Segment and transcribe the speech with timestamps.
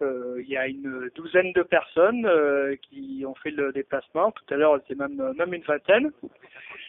[0.00, 4.30] Euh, il y a une douzaine de personnes euh, qui ont fait le déplacement.
[4.32, 6.10] Tout à l'heure, c'était même, même une vingtaine.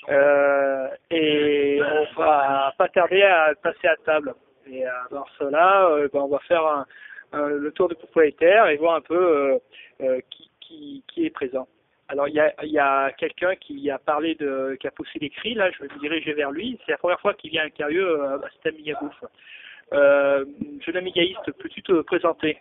[0.09, 4.33] Euh, et on va pas tarder à passer à table.
[4.71, 6.85] Et avant cela, euh, ben, on va faire un,
[7.47, 9.57] le tour du propriétaire et voir un peu euh,
[10.01, 11.67] euh, qui, qui, qui est présent.
[12.07, 15.29] Alors il y a, y a quelqu'un qui a parlé de, qui a poussé des
[15.29, 15.53] cris.
[15.53, 16.79] Là, je vais me diriger vers lui.
[16.85, 18.49] C'est la première fois qu'il vient à Carieux euh, à.
[19.91, 20.45] Euh,
[20.85, 22.59] jeune ami gaïste, peux-tu te présenter?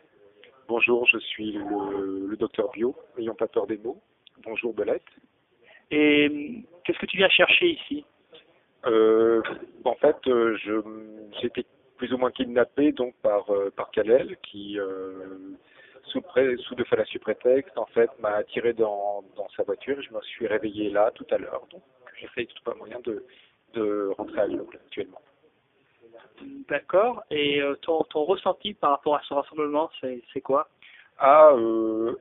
[0.69, 4.03] Bonjour, je suis le, le docteur Bio, n'ayons pas peur des mots.
[4.45, 5.03] Bonjour Belette.
[5.91, 8.05] Et hum, qu'est-ce que tu viens chercher ici?
[8.85, 9.41] Euh,
[9.85, 10.73] en fait, euh, je
[11.41, 11.65] j'ai été
[11.97, 15.57] plus ou moins kidnappé donc par euh, par Kalel qui euh,
[16.05, 20.03] sous pré, sous de fallacieux prétextes en fait m'a attiré dans dans sa voiture et
[20.03, 21.67] je me suis réveillé là tout à l'heure.
[21.71, 21.83] Donc
[22.21, 23.25] j'essaye de trouver un moyen de
[23.73, 25.23] de rentrer à Lyon actuellement.
[26.69, 27.23] D'accord.
[27.31, 30.69] Et euh, ton, ton ressenti par rapport à ce rassemblement, c'est quoi?
[31.19, 32.15] Ah, euh,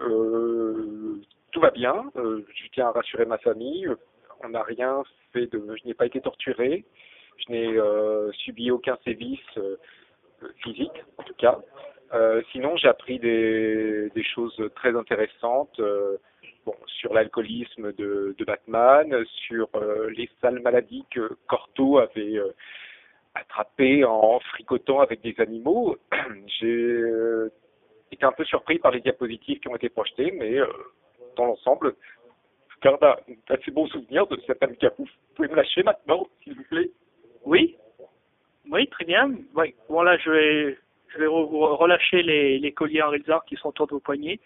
[0.00, 1.20] euh,
[1.52, 2.10] tout va bien.
[2.16, 3.88] Euh, je tiens à rassurer ma famille.
[4.42, 5.76] On n'a rien fait de.
[5.76, 6.84] Je n'ai pas été torturé.
[7.38, 9.40] Je n'ai subi aucun sévice
[10.58, 11.58] physique, en tout cas.
[12.52, 15.80] Sinon, j'ai appris des, des choses très intéressantes.
[16.70, 22.36] Euh, bon, sur l'alcoolisme de, de Batman, sur euh, les sales maladies que Corto avait
[22.38, 22.52] euh,
[23.34, 25.96] attrapées en fricotant avec des animaux.
[26.60, 27.50] J'ai euh,
[28.12, 30.66] été un peu surpris par les diapositives qui ont été projetées, mais euh,
[31.36, 31.94] dans l'ensemble,
[32.68, 33.16] je garde un
[33.54, 35.08] assez bon souvenir de cet ami Capouf.
[35.08, 36.90] Vous pouvez me lâcher maintenant, s'il vous plaît?
[37.44, 37.76] Oui
[38.70, 39.30] Oui, très bien.
[39.54, 39.74] Oui.
[39.88, 43.56] Bon, là, je vais, je vais re- re- relâcher les, les colliers en réalisant qui
[43.56, 44.40] sont autour de vos poignets.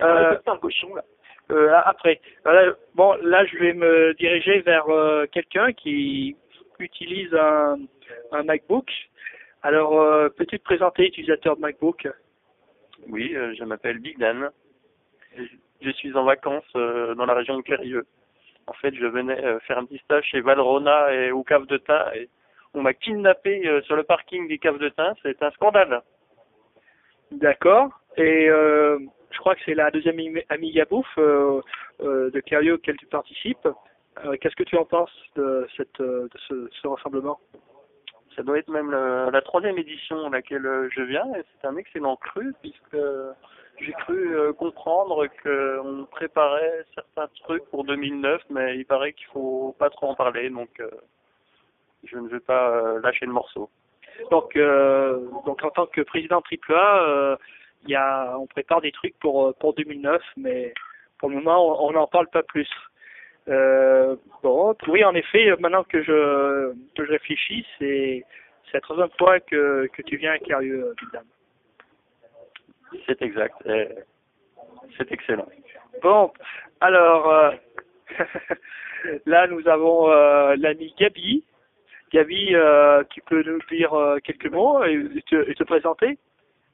[0.00, 1.04] Euh, C'est un cochon, là.
[1.50, 6.36] Euh, après, Voilà, bon, là, je vais me diriger vers euh, quelqu'un qui
[6.78, 7.76] utilise un,
[8.32, 8.90] un MacBook.
[9.62, 12.08] Alors, euh, peux-tu te présenter, utilisateur de MacBook?
[13.08, 14.50] Oui, euh, je m'appelle Big Dan.
[15.80, 18.06] Je, suis en vacances euh, dans la région de Clérieux.
[18.66, 21.76] En fait, je venais euh, faire un petit stage chez Valrona et aux caves de
[21.76, 22.28] thym et
[22.72, 25.12] on m'a kidnappé euh, sur le parking des caves de thym.
[25.22, 26.02] C'est un scandale.
[27.30, 27.90] D'accord.
[28.16, 28.98] Et euh,
[29.34, 31.60] je crois que c'est la deuxième Ami- Amiga Bouffe euh,
[32.00, 33.68] euh, de Cario auquel tu participes.
[34.24, 37.38] Euh, Qu'est-ce que tu en penses de, cette, de ce, ce rassemblement?
[38.36, 42.16] Ça doit être même la troisième édition à laquelle je viens et c'est un excellent
[42.16, 42.96] cru puisque
[43.80, 49.76] j'ai cru euh, comprendre qu'on préparait certains trucs pour 2009 mais il paraît qu'il faut
[49.78, 50.90] pas trop en parler donc euh,
[52.04, 53.70] je ne vais pas euh, lâcher le morceau.
[54.30, 54.56] Donc,
[55.44, 56.40] donc en tant que président
[56.70, 57.38] AAA,
[57.84, 60.72] il y a, on prépare des trucs pour, euh, pour 2009, mais
[61.18, 62.68] pour le moment, on n'en parle pas plus.
[63.48, 68.24] Euh, bon, oui, en effet, maintenant que je, que je réfléchis, c'est
[68.66, 72.98] c'est la troisième fois que, que tu viens à Carieux, euh.
[73.06, 73.54] C'est exact.
[74.96, 75.46] C'est excellent.
[76.02, 76.32] Bon,
[76.80, 77.50] alors, euh,
[79.26, 80.08] là, nous avons
[80.56, 81.44] l'ami Gabi.
[82.12, 82.54] Gabi,
[83.10, 86.18] tu peux nous dire quelques mots et, et te, et te présenter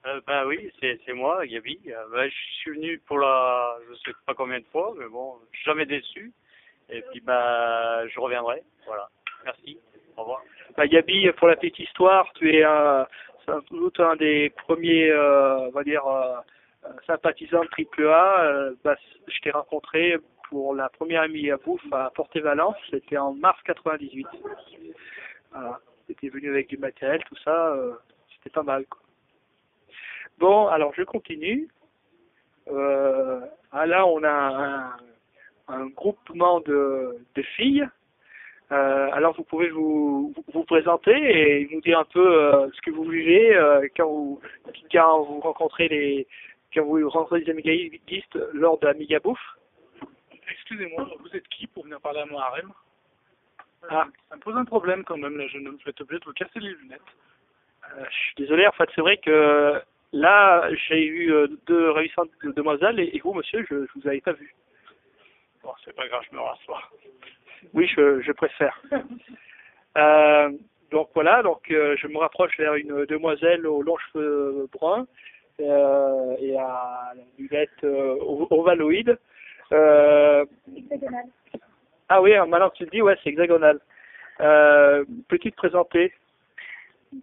[0.06, 1.78] Euh, bah oui, c'est moi, Gabi.
[1.88, 5.34] Euh, bah, je suis venu pour la, je sais pas combien de fois, mais bon,
[5.64, 6.32] jamais déçu.
[6.88, 8.62] Et puis bah, je reviendrai.
[8.86, 9.08] Voilà.
[9.44, 9.78] Merci.
[10.16, 10.42] Au revoir.
[10.76, 13.06] Bah, Gabi, pour la petite histoire, tu es un,
[13.44, 16.36] sans doute un des premiers, euh, on va dire, euh,
[17.06, 18.44] sympathisants de AAA.
[18.44, 18.96] Euh, bah,
[19.28, 20.16] je t'ai rencontré
[20.48, 24.26] pour la première amie à bouffe à Porté-Valence, c'était en mars 98.
[25.52, 25.78] Voilà.
[26.06, 27.72] T'étais venu avec du matériel, tout ça,
[28.34, 28.84] c'était pas mal.
[28.86, 29.00] Quoi.
[30.40, 31.68] Bon, alors je continue.
[32.68, 33.40] Euh,
[33.72, 34.96] ah, là, on a un,
[35.68, 37.86] un groupement de, de filles.
[38.72, 42.92] Euh, alors vous pouvez vous, vous présenter et nous dire un peu euh, ce que
[42.92, 44.40] vous vivez euh, quand vous
[44.92, 46.28] quand vous rencontrez les
[46.72, 49.58] quand vous rencontrez des amigaïstes lors de Amiga Bouffe.
[50.52, 52.72] Excusez-moi, vous êtes qui pour venir parler à mon harem?
[53.90, 54.06] Ah.
[54.28, 55.78] Ça me pose un problème quand même, là, jeune homme.
[55.80, 57.00] Je vais être obligé de vous casser les lunettes.
[57.98, 59.82] Je suis désolé, en fait c'est vrai que
[60.12, 64.20] là j'ai eu euh, deux réussissantes demoiselles et, et vous monsieur je, je vous avais
[64.20, 64.54] pas vu.
[65.62, 66.82] Bon, c'est pas grave, je me rassois.
[67.74, 68.80] Oui je, je préfère.
[69.98, 70.50] Euh,
[70.92, 75.04] donc voilà, donc euh, je me rapproche vers une demoiselle aux longs cheveux bruns
[75.60, 79.18] euh, et à lunettes euh, ov- ovaloïdes.
[79.72, 80.44] Euh,
[82.08, 83.80] ah oui, maintenant que tu le dis, ouais, c'est hexagonal.
[84.40, 86.12] Euh, Peux-tu te présenter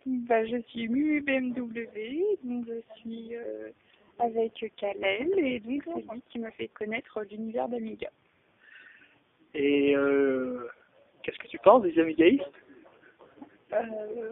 [0.05, 1.87] Bah, je suis mu BMW,
[4.37, 8.09] avec Kalel, et donc c'est lui qui m'a fait connaître l'univers d'Amiga.
[9.53, 10.67] et euh,
[11.23, 12.43] qu'est-ce que tu penses des amigaïstes?
[13.73, 14.31] Euh,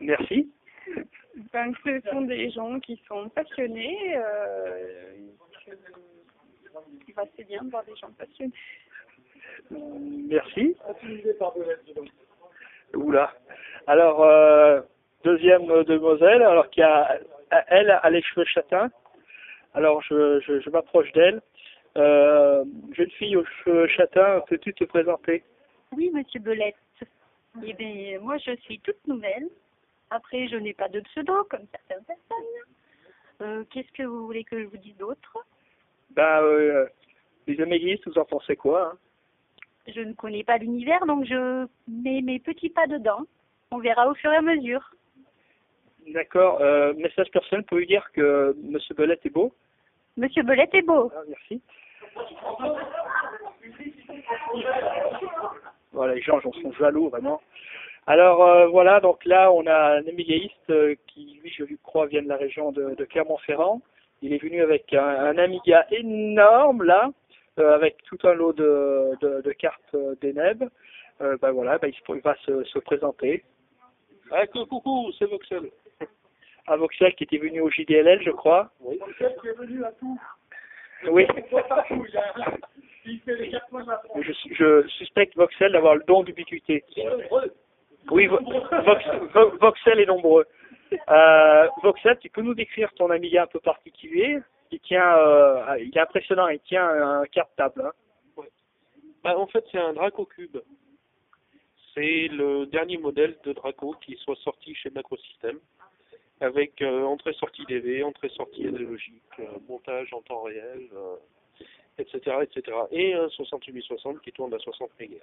[0.00, 0.50] Merci.
[1.52, 4.16] ben, ce sont des gens qui sont passionnés.
[4.16, 5.14] Euh,
[5.66, 5.72] que-
[7.36, 8.52] c'est bien de voir des gens passionnés.
[9.70, 10.76] Merci.
[12.94, 13.32] Oula.
[13.86, 14.80] Alors, euh,
[15.24, 17.18] deuxième euh, demoiselle, alors qui a,
[17.68, 18.90] elle a les cheveux châtains.
[19.74, 21.40] Alors, je, je, je m'approche d'elle.
[21.96, 25.42] Euh, jeune fille aux cheveux châtains, peux-tu te présenter?
[25.96, 26.76] Oui, monsieur Belette.
[27.64, 29.48] Eh bien, moi, je suis toute nouvelle.
[30.10, 32.46] Après, je n'ai pas de pseudo, comme certaines personnes.
[33.42, 35.36] Euh, Qu'est-ce que vous voulez que je vous dise d'autre?
[36.10, 36.86] Ben, euh,
[37.46, 38.98] les amigaïstes, vous en pensez quoi hein?
[39.88, 43.22] Je ne connais pas l'univers, donc je mets mes petits pas dedans.
[43.72, 44.94] On verra au fur et à mesure.
[46.08, 46.60] D'accord.
[46.60, 49.52] Euh, message personnel pour lui dire que Monsieur Belette est beau?
[50.16, 51.10] Monsieur Belette est beau.
[51.14, 51.60] Ah, merci.
[55.92, 57.40] Voilà, les gens j'en sont jaloux vraiment.
[58.06, 62.22] Alors euh, voilà, donc là on a un amigaïste euh, qui, lui, je crois, vient
[62.22, 63.80] de la région de, de Clermont-Ferrand.
[64.22, 67.10] Il est venu avec un, un Amiga énorme là,
[67.58, 70.64] euh, avec tout un lot de, de, de cartes euh, d'Eneb.
[71.20, 73.44] Euh, ben voilà, ben, il, se- il va se, se présenter.
[74.30, 75.70] Ah, cou- coucou, c'est Voxel.
[76.66, 78.70] À Voxel qui était venu au JDLL, je crois.
[78.80, 78.98] Oui.
[78.98, 80.18] Voxel qui est venu à tout.
[81.10, 81.26] Oui.
[84.20, 86.84] Je, je suspecte Voxel d'avoir le don d'ubiquité.
[88.10, 90.46] Oui, Vo- Vox, Vo- Voxel est nombreux.
[91.08, 94.38] Euh, Voxel, tu peux nous décrire ton Amiga un peu particulier?
[94.70, 97.82] Il tient, euh, il est impressionnant, il tient un carte-table.
[97.86, 98.42] Hein.
[99.24, 100.58] Bah, en fait, c'est un Draco Cube.
[101.94, 105.58] C'est le dernier modèle de Draco qui soit sorti chez Macrosystem,
[106.40, 111.16] avec euh, entrée-sortie DV, entrée-sortie analogique, euh, montage en temps réel, euh,
[111.98, 112.76] etc., etc.
[112.90, 115.18] Et un 6860 qui tourne à 60 MHz.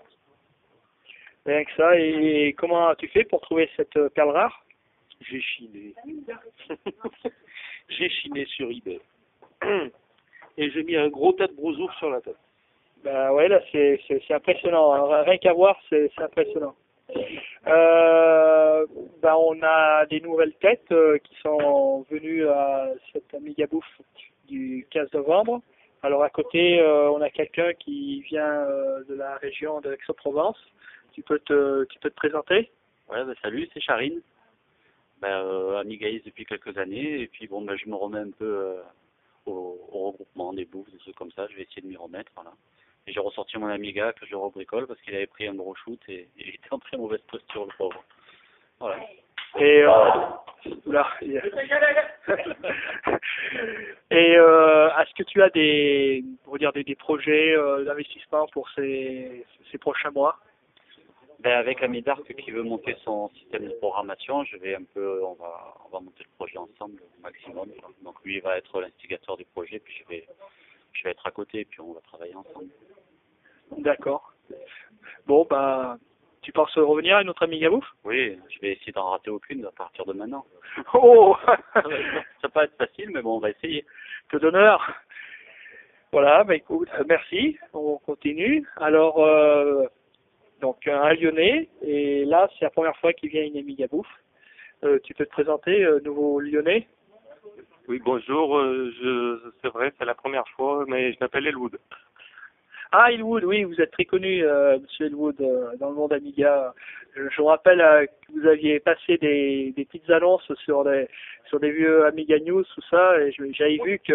[1.45, 1.97] Rien que ça.
[1.97, 4.63] Et comment tu fais pour trouver cette perle rare?
[5.21, 5.95] J'ai chiné.
[7.89, 8.99] j'ai chiné sur eBay.
[10.59, 12.35] Et j'ai mis un gros tas de brousouf sur la tête.
[13.03, 13.99] Ben ouais, là c'est
[14.31, 14.93] impressionnant.
[14.93, 15.21] hein.
[15.23, 16.75] Rien qu'à voir, c'est impressionnant.
[19.27, 24.01] Ben on a des nouvelles têtes euh, qui sont venues à cette Amiga Bouffe
[24.47, 25.61] du 15 novembre.
[26.01, 28.65] Alors à côté, euh, on a quelqu'un qui vient
[29.09, 30.57] de la région de Aix-en-Provence.
[31.11, 32.71] Tu peux te tu peux te présenter?
[33.09, 34.21] Ouais, bah, salut, c'est Charine.
[35.21, 38.75] Ben, euh, amigaïste depuis quelques années, et puis bon, ben, je me remets un peu
[39.45, 42.31] au, au regroupement des bouffes, des trucs comme ça, je vais essayer de m'y remettre,
[42.35, 42.51] voilà.
[43.07, 45.99] Et j'ai ressorti mon Amiga que je rebricole parce qu'il avait pris un gros shoot
[46.09, 48.03] et, et il était en très mauvaise posture, le pauvre.
[48.79, 48.97] Voilà.
[49.59, 50.11] Et euh,
[50.85, 51.07] oula,
[54.11, 58.47] Et euh, est-ce que tu as des, on va dire des, des projets euh, d'investissement
[58.47, 60.37] pour ces, ces prochains mois?
[61.39, 65.33] Ben, avec Amidark qui veut monter son système de programmation, je vais un peu, on
[65.35, 67.69] va, on va monter le projet ensemble au maximum.
[68.03, 70.27] Donc lui il va être l'instigateur du projet, puis je vais,
[70.93, 72.69] je vais être à côté, puis on va travailler ensemble.
[73.77, 74.33] D'accord.
[75.25, 75.97] Bon, bah,
[76.41, 79.71] tu penses revenir à notre ami Gabouf Oui, je vais essayer d'en rater aucune à
[79.71, 80.45] partir de maintenant.
[80.93, 81.35] Oh
[81.73, 81.81] Ça
[82.43, 83.85] va pas être facile, mais bon, on va essayer.
[84.29, 84.93] Que d'honneur
[86.11, 88.65] Voilà, bah écoute, euh, merci, on continue.
[88.77, 89.85] Alors, euh,
[90.61, 94.07] donc un Lyonnais, et là c'est la première fois qu'il vient à une Amiga Bouffe.
[94.83, 96.87] Euh, tu peux te présenter, euh, nouveau Lyonnais?
[97.87, 101.77] Oui, bonjour, euh, je, c'est vrai, c'est la première fois, mais je m'appelle Elwood.
[102.91, 106.73] Ah, Elwood, oui, vous êtes très connu, euh, Monsieur Elwood, euh, dans le monde Amiga.
[107.15, 111.07] Je, je vous rappelle euh, que vous aviez passé des, des petites annonces sur des
[111.49, 114.13] sur des vieux Amiga News, tout ça, et je- j'avais vu que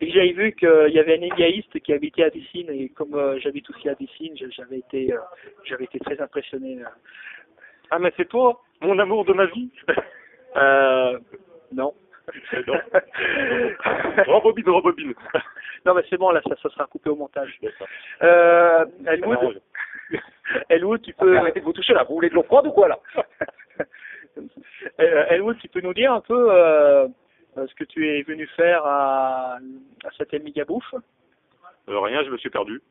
[0.00, 3.68] j'avais vu qu'il y avait un Amigaïste qui habitait à Dessine, et comme euh, j'habite
[3.70, 5.18] aussi à Dessine, j'avais été euh,
[5.64, 6.78] j'avais été très impressionné.
[6.82, 6.88] euh.
[7.90, 9.70] Ah, mais c'est toi, mon amour de ma vie
[10.56, 11.18] Euh,
[11.72, 11.92] non.
[12.66, 12.80] Non.
[14.34, 15.14] Rebobine, rebobine.
[15.84, 17.58] non, mais c'est bon, là, ça, ça sera coupé au montage.
[18.22, 19.60] Euh, Elwood,
[20.68, 21.36] Elwood, tu peux...
[21.36, 22.98] Arrêtez de vous toucher là, vous voulez de l'eau froide ou quoi là
[25.00, 27.08] Euh, Elwood, tu peux nous dire un peu euh,
[27.56, 29.56] euh, ce que tu es venu faire à,
[30.04, 30.34] à cette
[30.66, 30.94] Bouffe
[31.88, 32.82] Euh, rien, je me suis perdu.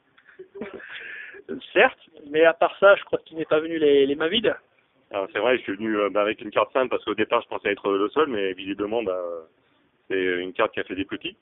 [1.74, 2.00] Certes,
[2.32, 4.56] mais à part ça, je crois qu'il n'est pas venu les, les mains vides.
[5.12, 7.48] C'est vrai, je suis venu euh, bah, avec une carte simple parce qu'au départ je
[7.48, 9.20] pensais être le seul, mais visiblement bah,
[10.10, 11.38] c'est une carte qui a fait des petits.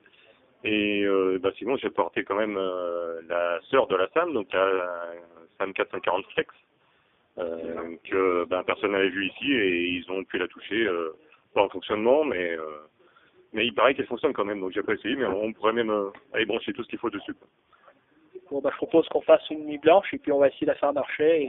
[0.64, 4.52] Et euh, bah, sinon j'ai porté quand même euh, la sœur de la SAM, donc
[4.54, 5.14] la,
[5.58, 6.50] SAM 440 Flex,
[7.38, 11.16] euh, que bah, personne n'avait vu ici et ils ont pu la toucher, euh,
[11.54, 12.88] pas en fonctionnement, mais euh,
[13.54, 15.92] mais il paraît qu'elle fonctionne quand même, donc j'ai pas essayé, mais on pourrait même
[15.92, 17.36] euh, aller brancher tout ce qu'il faut dessus.
[18.52, 20.72] Bon, bah, je propose qu'on fasse une nuit blanche et puis on va essayer de
[20.72, 21.44] la faire marcher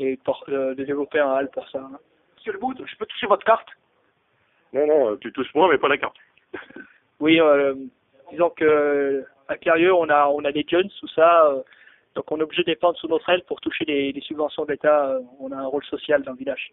[0.00, 1.78] et, et por- euh, de développer un hall pour ça.
[1.78, 1.98] hein.
[2.36, 3.68] Monsieur le bout, je peux toucher votre carte?
[4.72, 6.16] Non, non, euh, tu touches moi, mais pas la carte.
[7.20, 7.74] Oui, euh,
[8.30, 11.62] disons que à Carieux, on a on a des jeunes, tout ça, euh,
[12.14, 14.70] donc on est obligé de dépendre sous notre aile pour toucher les, les subventions de
[14.70, 15.08] l'État.
[15.08, 16.70] euh, on a un rôle social dans le village.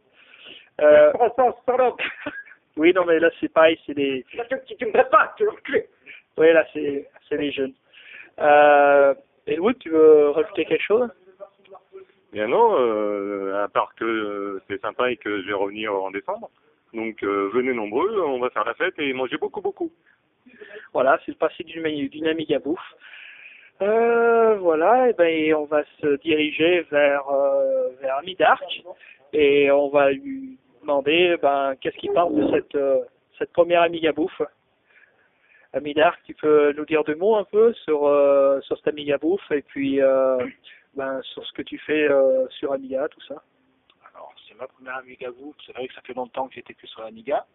[0.81, 1.11] Euh,
[2.77, 4.23] oui, non, mais là c'est pareil, c'est des.
[4.29, 5.47] Tu, tu me traites pas, tu.
[6.37, 7.73] Oui, là c'est c'est les jeunes.
[8.39, 9.15] Euh,
[9.47, 11.09] et oui, tu veux rajouter quelque chose?
[12.31, 16.11] Bien non, euh, à part que euh, c'est sympa et que je vais revenir en
[16.11, 16.49] décembre.
[16.93, 19.91] Donc euh, venez nombreux, on va faire la fête et manger beaucoup, beaucoup.
[20.93, 22.95] Voilà, c'est le principe d'une Amiga bouffe.
[23.81, 28.63] Euh, voilà, et ben et on va se diriger vers euh, vers Midark
[29.33, 32.99] et on va lui demander ben qu'est-ce qu'il pense de cette euh,
[33.37, 34.41] cette première Amiga bouffe?
[35.75, 39.51] Amidark, tu peux nous dire deux mots un peu sur euh, sur cette Amiga bouffe
[39.51, 40.37] et puis euh,
[40.93, 43.43] ben sur ce que tu fais euh, sur Amiga, tout ça?
[44.13, 45.55] Alors, c'est ma première Amiga Book.
[45.65, 47.45] C'est vrai que ça fait longtemps que j'étais plus sur l'Amiga.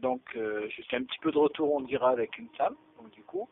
[0.00, 2.76] Donc, je fais un petit peu de retour, on dira, avec une femme.
[3.00, 3.48] Donc, du coup,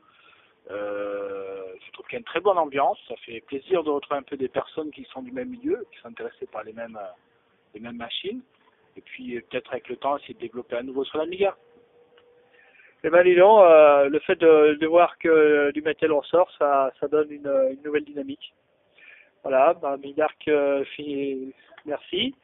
[0.68, 2.98] je trouve qu'il y a une très bonne ambiance.
[3.08, 5.98] Ça fait plaisir de retrouver un peu des personnes qui sont du même milieu, qui
[6.00, 6.98] sont intéressées par les mêmes,
[7.74, 8.42] les mêmes machines.
[8.96, 11.56] Et puis, peut-être avec le temps, essayer de développer à nouveau sur l'Amiga.
[13.06, 17.46] Eh ben, euh, le fait de, voir que du matériel ressort, ça, ça donne une,
[17.70, 18.52] une nouvelle dynamique.
[19.44, 20.84] Voilà, bah, Midark, euh,
[21.84, 22.34] merci.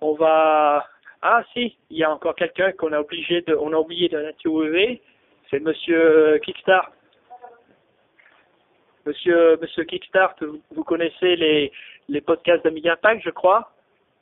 [0.00, 0.86] On va,
[1.22, 5.02] ah si, il y a encore quelqu'un qu'on a de, on a oublié de l'interviewer,
[5.50, 6.92] c'est Monsieur Kickstart.
[9.06, 10.36] Monsieur, Monsieur Kickstart,
[10.70, 11.72] vous, connaissez les,
[12.08, 13.72] les podcasts d'Amiga Impact, je crois?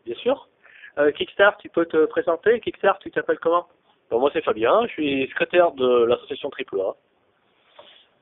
[0.07, 0.49] Bien sûr.
[0.97, 3.69] Euh, Kickstart, tu peux te présenter Kickstart, tu t'appelles comment?
[4.15, 6.95] Bon, moi c'est Fabien, je suis secrétaire de l'association AAA.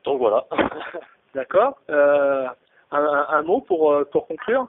[0.05, 0.47] Donc voilà.
[1.35, 1.77] D'accord.
[1.91, 2.49] Euh,
[2.93, 4.69] un, mot pour, euh, pour conclure?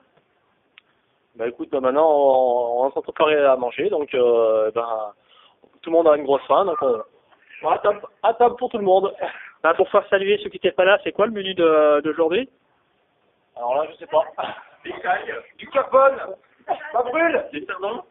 [1.37, 4.69] Bah écoute, bah, maintenant on, on est en train de préparer à manger, donc euh,
[4.71, 5.13] ben,
[5.81, 7.01] tout le monde a une grosse faim, donc on,
[7.63, 9.15] on à, table, à table pour tout le monde.
[9.63, 12.49] Bah, Pour faire saluer ceux qui n'étaient pas là, c'est quoi le menu de- d'aujourd'hui?
[13.55, 14.25] Alors là, je sais pas.
[15.57, 16.17] Du carbone
[16.91, 18.03] Ça brûle Des sardons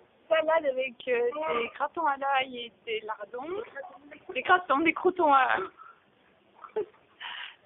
[0.49, 1.21] Avec euh,
[1.61, 3.63] des crotons à l'ail et des lardons.
[4.35, 5.57] Des crotons, des croutons à...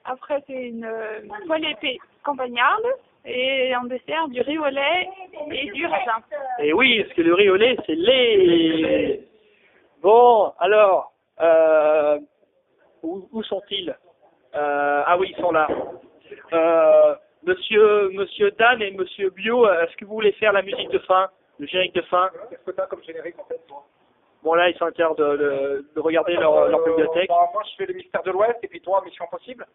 [0.04, 2.84] Après, c'est une euh, poêle épée campagnarde.
[3.24, 5.08] Et en dessert, du riz au lait
[5.50, 6.22] et du raisin.
[6.60, 9.20] Et oui, parce que le riz au lait, c'est lait.
[10.02, 12.18] Bon, alors, euh,
[13.02, 13.96] où, sont-ils?
[14.54, 15.66] Euh, Ah oui, ils sont là.
[17.42, 21.28] Monsieur, monsieur Dan et Monsieur Bio, est-ce que vous voulez faire la musique de fin,
[21.58, 23.84] le générique de fin Qu'est-ce que t'as comme générique en fait toi
[24.42, 27.28] Bon là, ils sont train de, de, de regarder leur, leur Euh, bibliothèque.
[27.28, 29.66] bah, Moi je fais le mystère de l'Ouest et puis toi Mission Impossible.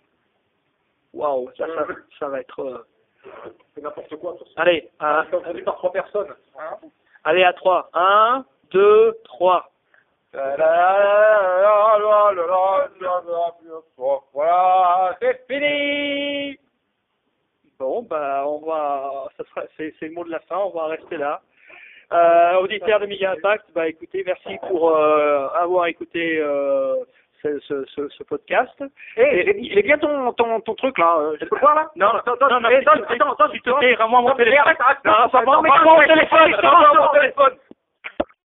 [1.14, 1.86] Waouh, ça, ça,
[2.20, 2.60] ça va être.
[2.62, 2.86] euh,
[3.76, 4.36] C'est n'importe quoi.
[4.38, 4.62] tout ça.
[4.62, 6.34] Allez, à, entendu par trois personnes.
[6.58, 6.78] Hein
[7.26, 7.90] allez à trois.
[7.94, 9.68] Un, deux, trois.
[14.34, 16.58] Voilà, c'est fini
[17.80, 20.86] Bon, bah, on va, ça sera, c'est, c'est le mot de la fin, on va
[20.86, 21.42] rester là.
[22.14, 26.96] Euh, auditeurs de Media Impact, bah, écoutez, merci pour euh, avoir écouté euh,
[27.42, 28.84] ce, ce, ce, ce podcast.
[29.18, 31.90] Eh, il est bien ton, ton, ton truc là, euh, je peux le voir là
[31.96, 34.36] Non, attends, attends, non, non, eh, s'il attends, attends, attends, s'il te rends-moi mon Non,
[34.36, 34.60] téléphone.
[34.60, 37.54] arrête, arrête, Non, ça va, rends-moi mon téléphone, rends-moi mon téléphone